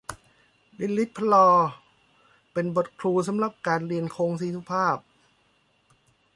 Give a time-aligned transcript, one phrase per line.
[0.79, 1.49] ลิลิตพระลอ
[2.53, 4.97] เป็นบทครูสำหรับการเรียนโคลงสี่สุภาพ